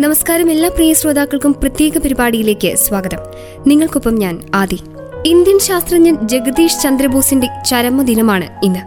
[0.00, 3.18] നമസ്കാരം എല്ലാ പ്രിയ ശ്രോതാക്കൾക്കും പ്രത്യേക പരിപാടിയിലേക്ക് സ്വാഗതം.
[3.66, 4.80] നിങ്ങൾക്കൊപ്പം ഞാൻ ആദി.
[5.26, 8.78] ഇന്ത്യൻ ശാസ്ത്രജ്ഞൻ ജഗദീഷ് ചന്ദ്രബോസിന്റെ ചരമദിനമാണ് ഇന്ന്.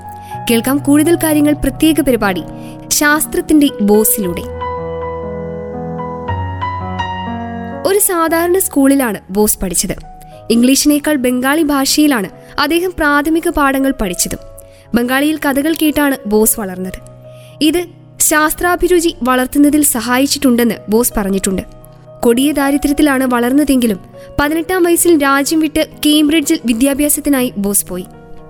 [0.52, 2.44] കേൾക്കാം കൂടുതൽ കാര്യങ്ങൾ പ്രത്യേക പരിപാടി
[2.88, 4.42] ശാസ്ത്രത്തിന്റെ ബോസിലൂടെ.
[7.88, 9.96] ഒരു സാധാരണ സ്കൂളിലാണ് ബോസ് പഠിച്ചത്.
[10.50, 14.40] ഇംഗ്ലീഷിനേക്കാൾ ബംഗാളി ഭാഷയിലാണ് അദ്ദേഹം പ്രാഥമിക പാഠങ്ങൾ പഠിച്ചതും.
[14.94, 17.00] ബംഗാളിയിൽ കഥകൾ കേട്ടാണ് ബോസ് വളർന്നത്.
[17.62, 21.62] ഇത് ശാസ്ത്രാഭിരുചി വളർത്തുന്നതിൽ സഹായിച്ചിട്ടുണ്ടെന്ന് ബോസ് പറഞ്ഞിട്ടുണ്ട്.
[22.20, 24.00] കൊടിയ ദാരിദ്ര്യത്തിലാണ് വളർന്നതെങ്കിലും
[24.40, 28.06] പതിനെട്ടാം വയസ്സിൽ രാജ്യം വിട്ട് കേംബ്രിഡ്ജിൽ വിദ്യാഭ്യാസത്തിനായി ബോസ് പോയി.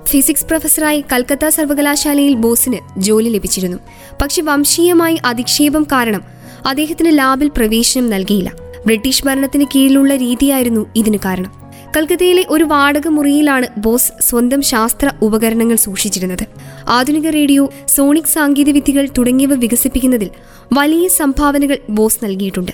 [0.06, 3.78] ഫിസിക്സ് പ്രൊഫസറായി കൽക്കത്ത സർവകലാശാലയിൽ ബോസിന് ജോലി ലഭിച്ചിരുന്നു.
[4.22, 6.24] പക്ഷെ വംശീയമായി അധിക്ഷേപം കാരണം
[6.68, 8.52] അദ്ദേഹത്തിന് ലാബിൽ പ്രവേശനം നൽകിയില്ല.
[8.86, 11.63] ബ്രിട്ടീഷ് ഭരണത്തിന് കീഴിലുള്ള രീതിയായിരുന്നു ഇതിന് കാരണം.
[11.96, 16.48] കൽക്കത്തയിലെ ഒരു വാടക മുറിയിലാണ് ബോസ് സ്വന്തം ശാസ്ത്ര ഉപകരണങ്ങൾ സൂക്ഷിച്ചിരുന്നത്.
[16.88, 20.30] ആധുനിക റേഡിയോ സോണിക് സാങ്കേതികവിദ്യകൾ തുടങ്ങിയവ വികസിപ്പിക്കുന്നതിൽ
[20.74, 22.72] വലിയ സംഭാവനകൾ ബോസ് നൽകിയിട്ടുണ്ട്.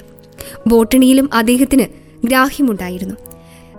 [0.68, 1.86] ബോട്ടണിയിലും അദ്ദേഹത്തിന്
[2.28, 3.16] ഗ്രാഹ്യമുണ്ടായിരുന്നു.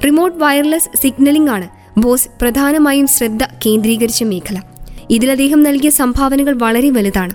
[0.05, 1.68] റിമോട്ട് വയർലെസ് സിഗ്നലിംഗ് ആണ്
[2.00, 4.62] ബോസ് പ്രധാനമായും ശ്രദ്ധ കേന്ദ്രീകരിച്ച മേഖല.
[5.11, 7.34] ഇതിൽ അദ്ദേഹം നൽകിയ സംഭാവനകൾ വളരെ വലുതാണ്.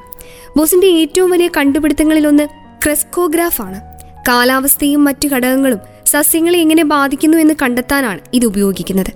[0.57, 2.47] ബോസിന്റെ ഏറ്റവും വലിയ കണ്ടുപിടുത്തങ്ങളിലൊന്ന്
[2.83, 3.94] ക്രെസ്കോഗ്രാഫ് ആണ്
[4.27, 9.11] കാലാവസ്ഥയും മറ്റു ഘടകങ്ങളും സസ്യങ്ങളെ എങ്ങനെ ബാധിക്കുന്നു എന്ന് കണ്ടെത്താനാണ് ഇത് ഉപയോഗിക്കുന്നത്.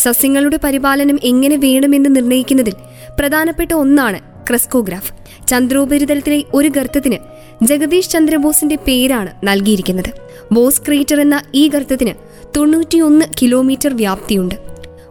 [0.00, 2.74] സസ്യങ്ങളുടെ പരിപാലനം എങ്ങനെ വേണമെന്ന് നിർണയിക്കുന്നതിൽ
[3.20, 5.12] പ്രധാനപ്പെട്ട ഒന്നാണ് ക്രെസ്കോഗ്രാഫ്.
[5.46, 7.18] ചന്ദ്രോപരിതലത്തിലെ ഒരു ഗർത്തത്തിന്
[7.62, 10.10] ജഗദീഷ് ചന്ദ്രബോസിന്റെ പേരാണ് നൽകിയിരിക്കുന്നത്.
[10.52, 12.14] ബോസ് ക്രീറ്റർ എന്ന ഈ ഗർത്തത്തിന്
[12.56, 14.54] തൊണ്ണൂറ്റിയൊന്ന് കിലോമീറ്റർ വ്യാപ്തിയുണ്ട്.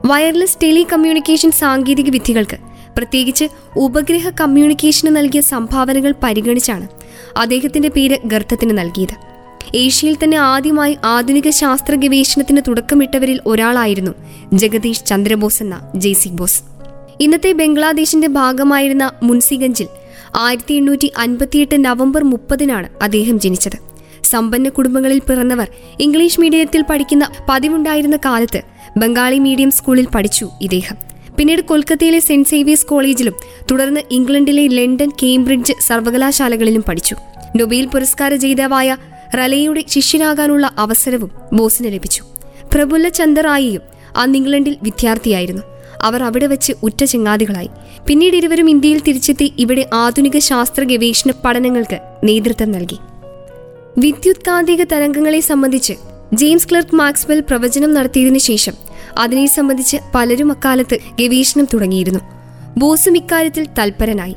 [0.05, 2.57] വയർലെസ് ടെലി കമ്മ്യൂണിക്കേഷൻ സാങ്കേതിക വിദ്യകൾക്ക്
[2.97, 3.45] പ്രത്യേകിച്ച്
[3.77, 6.87] ഉപഗ്രഹ കമ്മ്യൂണിക്കേഷന് നൽകിയ സംഭാവനകൾ പരിഗണിച്ചാണ്
[7.37, 9.32] അദ്ദേഹത്തിന്റെ പേര് ഗർത്തത്തിന് നൽകിയത്.
[9.75, 14.11] ഏഷ്യയിൽ തന്നെ ആദ്യമായി ആധുനിക ശാസ്ത്ര ഗവേഷണത്തിന് തുടക്കമിട്ടവരിൽ ഒരാളായിരുന്നു
[14.53, 16.63] ജഗദീഷ് ചന്ദ്രബോസ് എന്ന ജെയ്സി ബോസ്.
[17.19, 19.87] ഇന്നത്തെ ബംഗ്ലാദേശിന്റെ ഭാഗമായിരുന്ന മുൻസിഗഞ്ചിൽ
[20.35, 23.77] ആയിരത്തി എണ്ണൂറ്റി അൻപത്തിയെട്ട് നവംബർ മുപ്പതിനാണ് അദ്ദേഹം ജനിച്ചത്.
[24.23, 25.67] സമ്പന്ന കുടുംബങ്ങളിൽ പിറന്നവർ
[25.99, 28.61] ഇംഗ്ലീഷ് മീഡിയത്തിൽ പഠിക്കുന്ന പതിവുണ്ടായിരുന്ന കാലത്ത്
[28.97, 30.97] ബംഗാളി മീഡിയം സ്കൂളിൽ പഠിച്ചു ഇദ്ദേഹം.
[31.37, 33.33] പിന്നീട് കൊൽക്കത്തയിലെ സെന്റ് സേവിയേഴ്സ് കോളേജിലും
[33.71, 37.15] തുടർന്ന് ഇംഗ്ലണ്ടിലെ ലണ്ടൻ കേംബ്രിഡ്ജ് സർവകലാശാലകളിലും പഠിച്ചു.
[37.55, 38.97] നൊബേൽ പുരസ്കാര ജേതാവായ
[39.35, 42.23] റലയുടെ ശിഷ്യനാകാനുള്ള അവസരവും ബോസിന് ലഭിച്ചു.
[42.73, 43.81] പ്രഫുല്ല ചന്ദറായിയും
[44.17, 45.61] അന്ന് ഇംഗ്ലണ്ടിൽ വിദ്യാർത്ഥിയായിരുന്നു.
[46.01, 47.69] അവർ അവിടെ വെച്ച് ഉറ്റ ചെങ്ങാതികളായി.
[48.07, 52.97] പിന്നീട് ഇരുവരും ഇന്ത്യയിൽ തിരിച്ചെത്തി ഇവിടെ ആധുനിക ശാസ്ത്ര ഗവേഷണ പഠനങ്ങൾക്ക് നേതൃത്വം നൽകി.
[53.97, 55.93] വിദ്യുത്കാന്തിക തരംഗങ്ങളെ സംബന്ധിച്ച്
[56.33, 58.73] ജെയിംസ് ക്ലർക്ക് മാക്സ്വെൽ പ്രവചനം നടത്തിയതിനു ശേഷം
[59.17, 62.19] അതിനെ സംബന്ധിച്ച് പലരും അക്കാലത്ത് ഗവേഷണം തുടങ്ങിയിരുന്നു.
[62.77, 64.35] ബോസും ഇക്കാര്യത്തിൽ തൽപരനായി.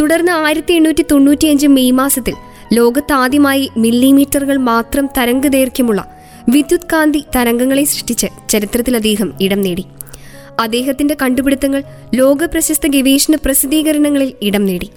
[0.00, 2.34] തുടർന്ന് ആയിരത്തി എണ്ണൂറ്റി തൊണ്ണൂറ്റിയഞ്ച് മെയ് മാസത്തിൽ
[2.72, 9.84] ലോകത്താദ്യമായി മില്ലിമീറ്ററുകൾ മാത്രം തരംഗദൈർഘ്യമുള്ള വിദ്യുത് കാന്തി തരംഗങ്ങളെ സൃഷ്ടിച്ച് ചരിത്രത്തിൽ അദ്ദേഹം ഇടം നേടി.
[10.60, 11.82] അദ്ദേഹത്തിന്റെ കണ്ടുപിടുത്തങ്ങൾ
[12.14, 14.90] ലോക പ്രശസ്ത ഗവേഷണ പ്രസിദ്ധീകരണങ്ങളിൽ ഇടം നേടി.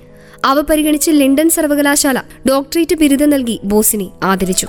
[0.45, 4.67] അവ പരിഗണിച്ച് ലണ്ടൻ സർവകലാശാല ഡോക്ടറേറ്റ് ബിരുദം നൽകി ബോസിനെ ആദരിച്ചു.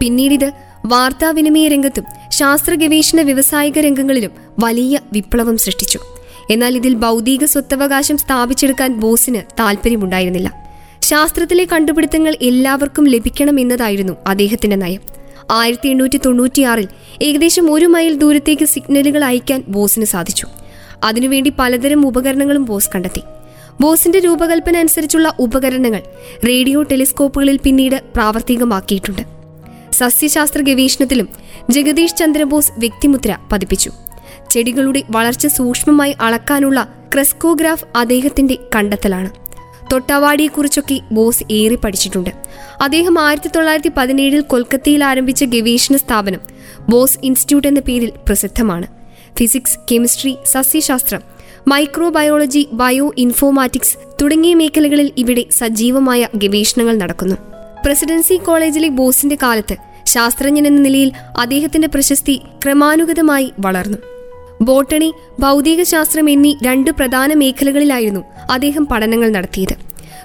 [0.00, 0.52] പിന്നീട് ഇത്
[0.86, 5.98] വാർത്താവിനിമയ രംഗത്തും ശാസ്ത്ര ഗവേഷണ വ്യവസായിക രംഗങ്ങളിലും വലിയ വിപ്ലവം സൃഷ്ടിച്ചു.
[6.50, 10.61] എന്നാൽ ഇതിൽ ഭൗതിക സ്വത്തവകാശം സ്ഥാപിച്ചെടുക്കാൻ ബോസിന് താല്പര്യമുണ്ടായിരുന്നില്ല
[11.02, 15.00] ശാസ്ത്രത്തിലെ കണ്ടുപിടുത്തങ്ങൾ എല്ലാവർക്കും ലഭിക്കണം എന്നതായിരുന്നു അദ്ദേഹത്തിന്റെ നയം.
[15.50, 16.88] ആയിരത്തി എണ്ണൂറ്റി തൊണ്ണൂറ്റിയാറിൽ
[17.22, 20.46] ഏകദേശം ഒരു മൈൽ ദൂരത്തേക്ക് സിഗ്നലുകൾ അയക്കാൻ ബോസിന് സാധിച്ചു.
[21.04, 23.22] അതിനുവേണ്ടി പലതരം ഉപകരണങ്ങളും ബോസ് കണ്ടെത്തി.
[23.80, 26.02] ബോസിന്റെ രൂപകൽപ്പന അനുസരിച്ചുള്ള ഉപകരണങ്ങൾ
[26.48, 29.22] റേഡിയോ ടെലിസ്കോപ്പുകളിൽ പിന്നീട് പ്രാവർത്തികമാക്കിയിട്ടുണ്ട്.
[29.92, 31.28] സസ്യശാസ്ത്ര ഗവേഷണത്തിലും
[31.70, 33.90] ജഗദീഷ് ചന്ദ്രബോസ് വ്യക്തിമുദ്ര പതിപ്പിച്ചു.
[34.50, 39.41] ചെടികളുടെ വളർച്ച സൂക്ഷ്മമായി അളക്കാനുള്ള ക്രെസ്കോഗ്രാഫ് അദ്ദേഹത്തിന്റെ കണ്ടെത്തലാണ്.
[39.92, 42.30] തൊട്ടാവാടിയെക്കുറിച്ചൊക്കെ ബോസ് ഏറെ പഠിച്ചിട്ടുണ്ട്.
[42.80, 46.40] അദ്ദേഹം ആയിരത്തി തൊള്ളായിരത്തി പതിനേഴിൽ കൊൽക്കത്തയിൽ ആരംഭിച്ച ഗവേഷണ സ്ഥാപനം
[46.88, 48.86] ബോസ് ഇൻസ്റ്റിറ്റ്യൂട്ട് എന്ന പേരിൽ പ്രസിദ്ധമാണ്.
[49.38, 51.20] ഫിസിക്സ് കെമിസ്ട്രി സസ്യശാസ്ത്രം
[51.68, 57.36] മൈക്രോബയോളജി ബയോ ഇൻഫോമാറ്റിക്സ് തുടങ്ങിയ മേഖലകളിൽ ഇവിടെ സജീവമായ ഗവേഷണങ്ങൾ നടക്കുന്നു.
[57.86, 59.76] പ്രസിഡൻസി കോളേജിലെ ബോസിന്റെ കാലത്ത്
[60.06, 63.98] ശാസ്ത്രജ്ഞൻ എന്ന നിലയിൽ അദ്ദേഹത്തിന്റെ പ്രശസ്തി ക്രമാനുഗതമായി വളർന്നു.
[64.62, 69.74] ബോട്ടണി ഭൗതികശാസ്ത്രം എന്നീ രണ്ട് പ്രധാന മേഖലകളിലായിരുന്നു അദ്ദേഹം പഠനങ്ങൾ നടത്തിയത്.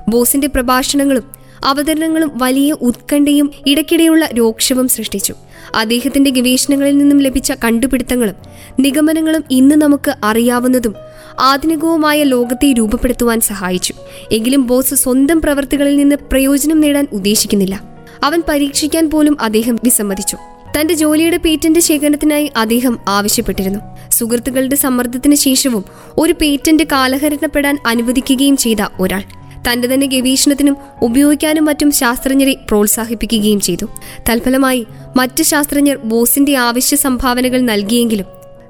[0.09, 1.23] ബോസിന്റെ പ്രഭാഷണങ്ങളും
[1.65, 5.33] അവതരണങ്ങളും വലിയ ഉത്കണ്ഠയും ഇടയ്ക്കിടെയുള്ള രോക്ഷവും സൃഷ്ടിച്ചു.
[5.75, 8.35] അദ്ദേഹത്തിന്റെ ഗവേഷണങ്ങളിൽ നിന്നും ലഭിച്ച കണ്ടുപിടുത്തങ്ങളും
[8.79, 10.95] നിഗമനങ്ങളും ഇന്ന് നമുക്ക് അറിയാവുന്നതും
[11.39, 13.93] ആധുനികവുമായ ലോകത്തെ രൂപപ്പെടുത്തുവാൻ സഹായിച്ചു.
[14.31, 17.83] എങ്കിലും ബോസ് സ്വന്തം പ്രവൃത്തികളിൽ നിന്ന് പ്രയോജനം നേടാൻ ഉദ്ദേശിക്കുന്നില്ല.
[18.23, 20.37] അവൻ പരീക്ഷിക്കാൻ പോലും അദ്ദേഹം വിസമ്മതിച്ചു.
[20.77, 23.79] തന്റെ ജോലിയുടെ പേറ്റന്റ് ശേഖരണത്തിനായി അദ്ദേഹം ആവശ്യപ്പെട്ടിരുന്നു.
[24.11, 25.85] സുഹൃത്തുക്കളുടെ സമ്മർദ്ദത്തിന് ശേഷവും
[26.17, 29.23] ഒരു പേറ്റന്റ് കാലഹരണപ്പെടാൻ അനുവദിക്കുകയും ചെയ്ത ഒരാൾ
[29.71, 33.85] തന്റെ തന്നെ ഗവേഷണത്തിനും ഉപയോഗിക്കാനും മറ്റും ശാസ്ത്രജ്ഞരെ പ്രോത്സാഹിപ്പിക്കുകയും ചെയ്തു.
[34.29, 34.85] തൽഫലമായി
[35.17, 38.25] മറ്റ് ശാസ്ത്രജ്ഞർ ബോസിന്റെ ആവശ്യ സംഭാവനകൾ നൽകിയെങ്കിലും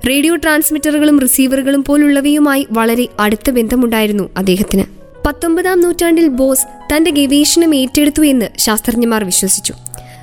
[0.07, 4.83] റേഡിയോ ട്രാൻസ്മിറ്ററുകളും റിസീവറുകളും പോലുള്ളവയുമായി വളരെ അടുത്ത ബന്ധമുണ്ടായിരുന്നു അദ്ദേഹത്തിന്.
[5.27, 9.73] പത്തൊമ്പതാം നൂറ്റാണ്ടിൽ ബോസ് തന്റെ ഗവേഷണം ഏറ്റെടുത്തു എന്ന് ശാസ്ത്രജ്ഞന്മാർ വിശ്വസിച്ചു.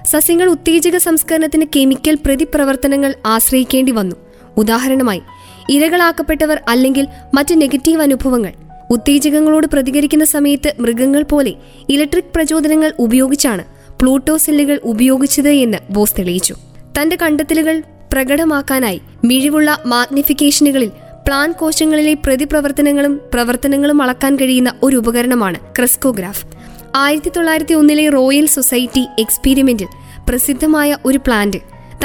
[0.06, 4.17] സസ്യങ്ങൾ ഉത്തേജക സംസ്കരണത്തിന് കെമിക്കൽ പ്രതിപ്രവർത്തനങ്ങൾ ആശ്രയിക്കേണ്ടി വന്നു.
[4.56, 5.23] ഉദാഹരണമായി
[5.71, 8.53] ഇരകളാക്കപ്പെട്ടവർ അല്ലെങ്കിൽ മറ്റ് നെഗറ്റീവ് അനുഭവങ്ങൾ.
[8.91, 11.55] ഉത്തേജകങ്ങളോട് പ്രതികരിക്കുന്ന സമയത്ത് മൃഗങ്ങൾ പോലെ
[11.89, 13.65] ഇലക്ട്രിക് പ്രചോദനങ്ങൾ ഉപയോഗിച്ചാണ്
[14.01, 16.55] പ്ലൂട്ടോ സെല്ലുകൾ ഉപയോഗിച്ചത് എന്ന് ബോസ് തെളിയിച്ചു.
[17.01, 20.91] തന്റെ കണ്ടെത്തലുകൾ പ്രകടമാക്കാനായി മിഴിവുള്ള മാഗ്നിഫിക്കേഷനുകളിൽ
[21.27, 26.54] പ്ലാൻ കോശങ്ങളിലെ പ്രതിപ്രവർത്തനങ്ങളും പ്രവർത്തനങ്ങളും അളക്കാൻ കഴിയുന്ന ഒരു ഉപകരണമാണ് ക്രെസ്കോഗ്രാഫ്.
[26.96, 29.87] ആയിരത്തി തൊള്ളായിരത്തി ഒന്നിലെ റോയൽ സൊസൈറ്റി എക്സ്പീരിമെന്റിൽ
[30.29, 31.56] പ്രസിദ്ധമായ ഒരു പ്ലാന്റ്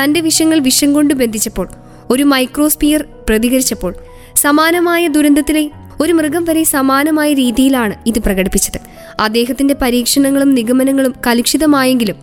[0.02, 1.68] തന്റെ വിഷങ്ങൾ വിഷം കൊണ്ട് ബന്ധിച്ചപ്പോൾ
[2.10, 3.94] ഒരു മൈക്രോസ്പിയർ പ്രതികരിച്ചപ്പോൾ
[4.36, 5.72] സമാനമായ ദുരന്തത്തിലെ
[6.02, 8.80] ഒരു മൃഗം വരെ സമാനമായ രീതിയിലാണ് ഇത് പ്രകടിപ്പിച്ചത്.
[9.20, 12.16] അദ്ദേഹത്തിന്റെ പരീക്ഷണങ്ങളും നിഗമനങ്ങളും കലുഷിതമായെങ്കിലും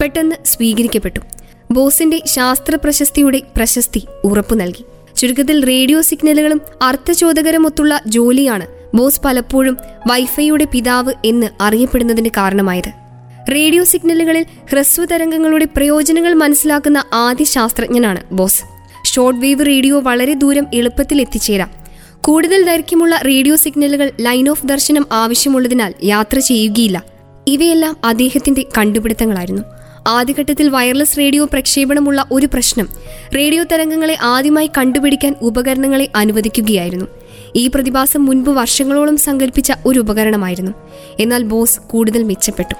[0.00, 1.20] പെട്ടെന്ന് സ്വീകരിക്കപ്പെട്ടു.
[1.70, 4.84] ബോസിന്റെ ശാസ്ത്ര പ്രശസ്തിയുടെ പ്രശസ്തി ഉറപ്പു നൽകി
[5.16, 9.76] ചുരുക്കത്തിൽ റേഡിയോ സിഗ്നലുകളും അർത്ഥചോദകരമൊത്തുള്ള ജോലിയാണ് ബോസ് പലപ്പോഴും
[10.06, 12.92] വൈഫൈയുടെ പിതാവ് എന്ന് അറിയപ്പെടുന്നതിന് കാരണമായത്.
[13.52, 18.62] റേഡിയോ സിഗ്നലുകളിൽ ഹ്രസ്വ തരംഗങ്ങളുടെ പ്രയോജനങ്ങൾ മനസ്സിലാക്കുന്ന ആദ്യ ശാസ്ത്രജ്ഞനാണ് ബോസ്.
[19.04, 21.70] ഷോർട്ട് വേവ് റേഡിയോ വളരെ ദൂരം എളുപ്പത്തിൽ എത്തിച്ചേരാം.
[22.24, 27.02] കൂടുതൽ ദൈർഘ്യമുള്ള റേഡിയോ സിഗ്നലുകൾ ലൈൻ ഓഫ് ദർശനം ആവശ്യമുള്ളതിനാൽ യാത്ര ചെയ്യുകയില്ല.
[27.46, 29.62] ഇവയെല്ലാം അദ്ദേഹത്തിന്റെ കണ്ടുപിടുത്തങ്ങളായിരുന്നു.
[30.06, 32.88] ആദ്യഘട്ടത്തിൽ വയർലെസ് റേഡിയോ പ്രക്ഷേപണമുള്ള ഒരു പ്രശ്നം
[33.36, 37.06] റേഡിയോ തരംഗങ്ങളെ ആദ്യമായി കണ്ടുപിടിക്കാൻ ഉപകരണങ്ങളെ അനുവദിക്കുകയായിരുന്നു.
[37.56, 40.72] ഈ പ്രതിഭാസം മുൻപ് വർഷങ്ങളോളം സങ്കല്പിച്ച ഒരു ഉപകരണമായിരുന്നു.
[41.20, 42.74] എന്നാൽ ബോസ് കൂടുതൽ മെച്ചപ്പെട്ടു.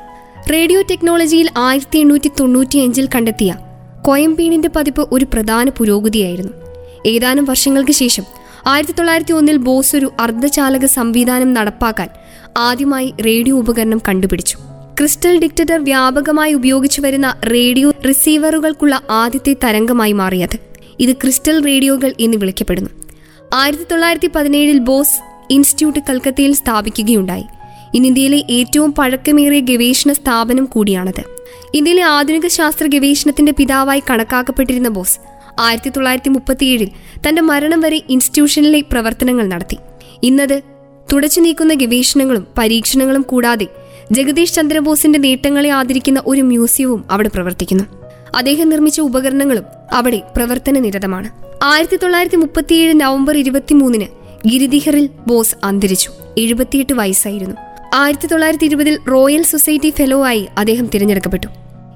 [0.52, 3.54] റേഡിയോ ടെക്നോളജിയിൽ ആയിരത്തി എണ്ണൂറ്റി തൊണ്ണൂറ്റിയഞ്ചിൽ കണ്ടെത്തിയ
[4.02, 6.52] കോയമ്പീണിന്റെ പതിപ്പ് ഒരു പ്രധാന പുരോഗതിയായിരുന്നു.
[7.06, 8.24] ഏതാനും വർഷങ്ങൾക്ക് ശേഷം
[8.66, 12.08] ആയിരത്തി തൊള്ളായിരത്തി ഒന്നിൽ ബോസ് ഒരു അർദ്ധചാലക സംവിധാനം നടപ്പാക്കാൻ
[12.56, 14.58] ആദ്യമായി റേഡിയോ ഉപകരണം കണ്ടുപിടിച്ചു.
[14.98, 20.58] ക്രിസ്റ്റൽ ഡിക്റ്റർ വ്യാപകമായി ഉപയോഗിച്ചു വരുന്ന റേഡിയോ റിസീവറുകൾക്കുള്ള ആദ്യത്തെ തരംഗമായി മാറിയത്.
[20.98, 22.90] ഇത് ക്രിസ്റ്റൽ റേഡിയോകൾ എന്ന് വിളിക്കപ്പെടുന്നു.
[23.54, 27.44] ആയിരത്തി തൊള്ളായിരത്തി പതിനേഴിൽ ബോസ് ഇൻസ്റ്റിറ്റ്യൂട്ട് കൽക്കത്തയിൽ സ്ഥാപിക്കുകയുണ്ടായി.
[27.94, 31.24] ഇന്ന് ഇന്ത്യയിലെ ഏറ്റവും പഴക്കമേറിയ ഗവേഷണ സ്ഥാപനം കൂടിയാണത്.
[31.74, 35.18] ഇന്ത്യയിലെ ആധുനിക ശാസ്ത്ര ഗവേഷണത്തിന്റെ പിതാവായി കണക്കാക്കപ്പെട്ടിരുന്ന ബോസ്
[35.60, 36.88] ആയിരത്തി തൊള്ളായിരത്തി മുപ്പത്തിയേഴിൽ
[37.28, 39.76] തന്റെ മരണം വരെ ഇൻസ്റ്റിറ്റ്യൂഷനിലെ പ്രവർത്തനങ്ങൾ നടത്തി.
[40.22, 40.62] ഇന്നത്
[41.12, 43.66] തുടച്ചു നീക്കുന്ന ഗവേഷണങ്ങളും പരീക്ഷണങ്ങളും കൂടാതെ
[44.12, 47.84] ജഗദീഷ് ചന്ദ്രബോസിന്റെ നേട്ടങ്ങളെ ആദരിക്കുന്ന ഒരു മ്യൂസിയവും അവിടെ പ്രവർത്തിക്കുന്നു.
[48.36, 54.04] അദ്ദേഹം നിർമ്മിച്ച ഉപകരണങ്ങളും അവിടെ പ്രവർത്തന നിരതമാണ് ആയിരത്തി തൊള്ളായിരത്തി മുപ്പത്തിയേഴ് നവംബർ ഇരുപത്തിമൂന്നിന്
[54.48, 56.10] ഗിരിദിഹറിൽ ബോസ് അന്തരിച്ചു.
[56.38, 57.56] എഴുപത്തിയെട്ട് വയസ്സായിരുന്നു.
[57.94, 61.46] ആയിരത്തി തൊള്ളായിരത്തി ഇരുപതിൽ റോയൽ സൊസൈറ്റി ഫെലോ ആയി അദ്ദേഹം തിരഞ്ഞെടുക്കപ്പെട്ടു.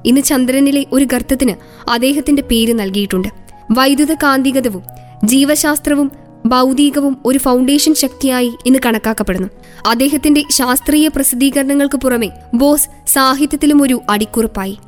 [0.04, 1.54] ഇന്ന് ചന്ദ്രനിലെ ഒരു ഗർത്തത്തിന്
[1.90, 3.28] അദ്ദേഹത്തിന്റെ പേര് നൽകിയിട്ടുണ്ട്.
[3.70, 4.82] വൈദ്യുത കാന്തികതവും
[5.24, 6.12] ജീവശാസ്ത്രവും
[6.46, 9.48] ഭൗതികവും ഒരു ഫൗണ്ടേഷൻ ശക്തിയായി ഇന്ന് കണക്കാക്കപ്പെടുന്നു.
[9.86, 14.78] അദ്ദേഹത്തിന്റെ ശാസ്ത്രീയ പ്രസിദ്ധീകരണങ്ങൾക്ക് പുറമെ ബോസ് സാഹിത്യത്തിലും ഒരു അടിക്കുറിപ്പായി.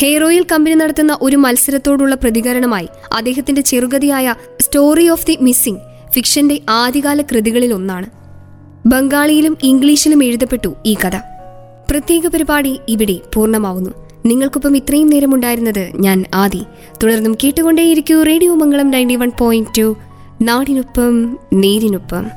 [0.00, 5.80] ഹെയർ ഓയിൽ കമ്പനി നടത്തുന്ന ഒരു മത്സരത്തോടുള്ള പ്രതികരണമായി അദ്ദേഹത്തിന്റെ ചെറുകഥയായ സ്റ്റോറി ഓഫ് ദി മിസ്സിംഗ്
[6.12, 8.06] ഫിക്ഷന്റെ ആദ്യകാല കൃതികളിൽ ഒന്നാണ്.
[8.86, 11.16] ബംഗാളിയിലും ഇംഗ്ലീഷിലും എഴുതപ്പെട്ടു ഈ കഥ.
[11.90, 13.90] പ്രത്യേക പരിപാടി ഇവിടെ പൂർണമാവുന്നു.
[14.26, 16.62] നിങ്ങൾക്കൊപ്പം ഇത്രയും നേരമുണ്ടായിരുന്നത് ഞാൻ ആദി.
[17.02, 19.96] തുടർന്നും കേട്ടുകൊണ്ടേയിരിക്കൂ radio Mangalam ninety one point two.
[20.42, 22.30] നാടിനൊപ്പം നേരിനൊപ്പം.